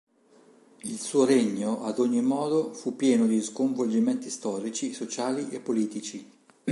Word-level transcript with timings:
Il 0.85 0.99
suo 0.99 1.25
regno 1.25 1.83
ad 1.83 1.99
ogni 1.99 2.23
modo 2.23 2.73
fu 2.73 2.95
pieno 2.95 3.27
di 3.27 3.39
sconvolgimenti 3.39 4.31
storici, 4.31 4.93
sociali 4.93 5.49
e 5.51 5.59
politici. 5.59 6.27